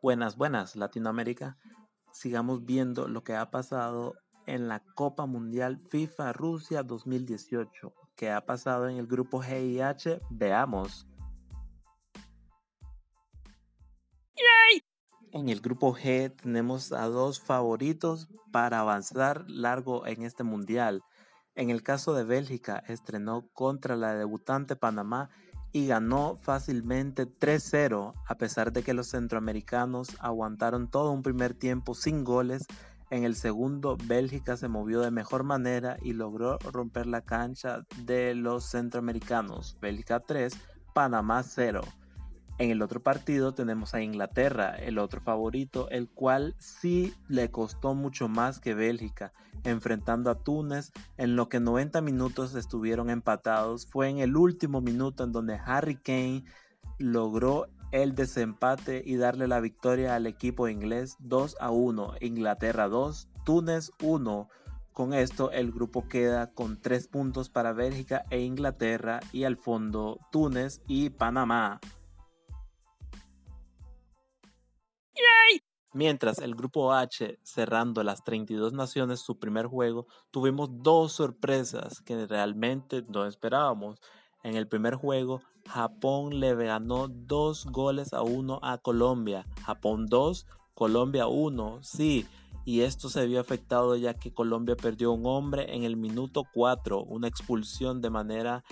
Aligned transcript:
Buenas, 0.00 0.36
buenas, 0.36 0.76
Latinoamérica. 0.76 1.56
Sigamos 2.12 2.64
viendo 2.64 3.08
lo 3.08 3.24
que 3.24 3.34
ha 3.34 3.50
pasado 3.50 4.14
en 4.46 4.68
la 4.68 4.78
Copa 4.94 5.26
Mundial 5.26 5.80
FIFA 5.90 6.32
Rusia 6.32 6.84
2018. 6.84 7.92
¿Qué 8.14 8.30
ha 8.30 8.46
pasado 8.46 8.88
en 8.88 8.98
el 8.98 9.08
grupo 9.08 9.40
GIH? 9.40 10.20
Veamos. 10.30 11.08
En 15.32 15.48
el 15.48 15.60
grupo 15.60 15.94
G 15.94 16.34
tenemos 16.34 16.92
a 16.92 17.06
dos 17.06 17.40
favoritos 17.40 18.28
para 18.52 18.78
avanzar 18.78 19.44
largo 19.48 20.06
en 20.06 20.22
este 20.22 20.44
mundial. 20.44 21.02
En 21.56 21.70
el 21.70 21.82
caso 21.82 22.14
de 22.14 22.22
Bélgica, 22.22 22.84
estrenó 22.86 23.48
contra 23.52 23.96
la 23.96 24.14
debutante 24.14 24.76
Panamá 24.76 25.28
y 25.72 25.86
ganó 25.86 26.36
fácilmente 26.36 27.26
3-0, 27.26 28.14
a 28.26 28.34
pesar 28.36 28.72
de 28.72 28.82
que 28.82 28.94
los 28.94 29.08
centroamericanos 29.08 30.16
aguantaron 30.20 30.88
todo 30.88 31.12
un 31.12 31.22
primer 31.22 31.54
tiempo 31.54 31.94
sin 31.94 32.24
goles. 32.24 32.66
En 33.10 33.24
el 33.24 33.36
segundo, 33.36 33.96
Bélgica 34.04 34.56
se 34.56 34.68
movió 34.68 35.00
de 35.00 35.10
mejor 35.10 35.44
manera 35.44 35.96
y 36.02 36.12
logró 36.12 36.58
romper 36.58 37.06
la 37.06 37.22
cancha 37.22 37.84
de 38.04 38.34
los 38.34 38.64
centroamericanos. 38.70 39.76
Bélgica 39.80 40.20
3, 40.20 40.54
Panamá 40.94 41.42
0. 41.42 41.82
En 42.58 42.70
el 42.70 42.82
otro 42.82 43.00
partido 43.00 43.54
tenemos 43.54 43.94
a 43.94 44.02
Inglaterra, 44.02 44.74
el 44.74 44.98
otro 44.98 45.20
favorito, 45.20 45.88
el 45.90 46.08
cual 46.08 46.56
sí 46.58 47.14
le 47.28 47.52
costó 47.52 47.94
mucho 47.94 48.28
más 48.28 48.58
que 48.58 48.74
Bélgica, 48.74 49.32
enfrentando 49.62 50.28
a 50.28 50.42
Túnez, 50.42 50.90
en 51.16 51.36
lo 51.36 51.48
que 51.48 51.60
90 51.60 52.00
minutos 52.00 52.56
estuvieron 52.56 53.10
empatados. 53.10 53.86
Fue 53.86 54.08
en 54.08 54.18
el 54.18 54.36
último 54.36 54.80
minuto 54.80 55.22
en 55.22 55.30
donde 55.30 55.60
Harry 55.64 55.94
Kane 55.94 56.44
logró 56.98 57.68
el 57.92 58.16
desempate 58.16 59.04
y 59.06 59.16
darle 59.16 59.46
la 59.46 59.60
victoria 59.60 60.16
al 60.16 60.26
equipo 60.26 60.66
inglés 60.68 61.16
2 61.20 61.58
a 61.60 61.70
1. 61.70 62.14
Inglaterra 62.20 62.88
2, 62.88 63.28
Túnez 63.44 63.92
1. 64.02 64.48
Con 64.92 65.14
esto 65.14 65.52
el 65.52 65.70
grupo 65.70 66.08
queda 66.08 66.52
con 66.52 66.80
3 66.80 67.06
puntos 67.06 67.50
para 67.50 67.72
Bélgica 67.72 68.24
e 68.30 68.40
Inglaterra 68.40 69.20
y 69.32 69.44
al 69.44 69.56
fondo 69.56 70.18
Túnez 70.32 70.82
y 70.88 71.10
Panamá. 71.10 71.78
Mientras 75.94 76.38
el 76.38 76.54
grupo 76.54 76.92
H, 76.92 77.38
cerrando 77.42 78.02
las 78.02 78.22
32 78.22 78.74
naciones 78.74 79.20
su 79.20 79.38
primer 79.38 79.66
juego, 79.66 80.06
tuvimos 80.30 80.68
dos 80.82 81.12
sorpresas 81.12 82.02
que 82.02 82.26
realmente 82.26 83.04
no 83.08 83.24
esperábamos. 83.24 83.98
En 84.42 84.56
el 84.56 84.68
primer 84.68 84.96
juego, 84.96 85.40
Japón 85.66 86.40
le 86.40 86.54
ganó 86.54 87.08
dos 87.08 87.64
goles 87.66 88.12
a 88.12 88.22
uno 88.22 88.60
a 88.62 88.76
Colombia. 88.78 89.46
Japón 89.64 90.06
2, 90.06 90.46
Colombia 90.74 91.26
1, 91.26 91.78
sí. 91.82 92.26
Y 92.66 92.82
esto 92.82 93.08
se 93.08 93.26
vio 93.26 93.40
afectado 93.40 93.96
ya 93.96 94.12
que 94.12 94.34
Colombia 94.34 94.76
perdió 94.76 95.12
un 95.12 95.24
hombre 95.24 95.74
en 95.74 95.84
el 95.84 95.96
minuto 95.96 96.44
4, 96.52 97.02
una 97.02 97.28
expulsión 97.28 98.02
de 98.02 98.10
manera 98.10 98.62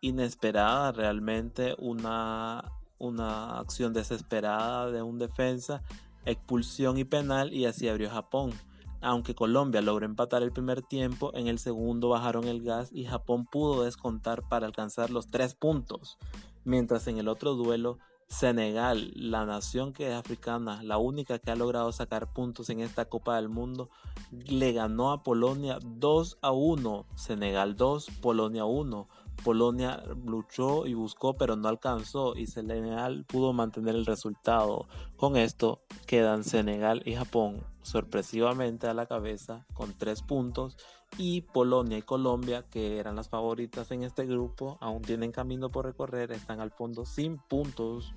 inesperada, 0.00 0.92
realmente 0.92 1.74
una, 1.78 2.72
una 2.98 3.58
acción 3.58 3.92
desesperada 3.92 4.90
de 4.90 5.02
un 5.02 5.18
defensa 5.18 5.82
expulsión 6.26 6.98
y 6.98 7.04
penal 7.04 7.54
y 7.54 7.64
así 7.64 7.88
abrió 7.88 8.10
Japón. 8.10 8.52
Aunque 9.00 9.34
Colombia 9.34 9.80
logró 9.80 10.04
empatar 10.04 10.42
el 10.42 10.52
primer 10.52 10.82
tiempo, 10.82 11.30
en 11.34 11.48
el 11.48 11.58
segundo 11.58 12.08
bajaron 12.08 12.44
el 12.48 12.62
gas 12.62 12.90
y 12.92 13.04
Japón 13.04 13.46
pudo 13.46 13.84
descontar 13.84 14.42
para 14.48 14.66
alcanzar 14.66 15.10
los 15.10 15.28
tres 15.28 15.54
puntos. 15.54 16.18
Mientras 16.64 17.06
en 17.06 17.18
el 17.18 17.28
otro 17.28 17.54
duelo, 17.54 17.98
Senegal, 18.28 19.12
la 19.14 19.46
nación 19.46 19.92
que 19.92 20.08
es 20.08 20.14
africana, 20.14 20.82
la 20.82 20.98
única 20.98 21.38
que 21.38 21.52
ha 21.52 21.56
logrado 21.56 21.92
sacar 21.92 22.32
puntos 22.32 22.70
en 22.70 22.80
esta 22.80 23.04
Copa 23.04 23.36
del 23.36 23.48
Mundo, 23.48 23.88
le 24.32 24.72
ganó 24.72 25.12
a 25.12 25.22
Polonia 25.22 25.78
2 25.84 26.38
a 26.42 26.50
1. 26.50 27.06
Senegal 27.14 27.76
2, 27.76 28.10
Polonia 28.20 28.64
1. 28.64 29.08
Polonia 29.44 30.02
luchó 30.24 30.86
y 30.86 30.94
buscó 30.94 31.34
pero 31.36 31.56
no 31.56 31.68
alcanzó 31.68 32.36
y 32.36 32.46
Senegal 32.46 33.24
pudo 33.26 33.52
mantener 33.52 33.94
el 33.94 34.06
resultado. 34.06 34.86
Con 35.16 35.36
esto 35.36 35.80
quedan 36.06 36.44
Senegal 36.44 37.02
y 37.04 37.14
Japón 37.14 37.62
sorpresivamente 37.82 38.88
a 38.88 38.94
la 38.94 39.06
cabeza 39.06 39.64
con 39.72 39.96
tres 39.96 40.22
puntos 40.22 40.76
y 41.18 41.42
Polonia 41.42 41.98
y 41.98 42.02
Colombia 42.02 42.64
que 42.68 42.98
eran 42.98 43.14
las 43.14 43.28
favoritas 43.28 43.90
en 43.92 44.02
este 44.02 44.26
grupo 44.26 44.76
aún 44.80 45.02
tienen 45.02 45.30
camino 45.30 45.70
por 45.70 45.84
recorrer 45.84 46.32
están 46.32 46.60
al 46.60 46.72
fondo 46.72 47.04
sin 47.04 47.38
puntos 47.38 48.12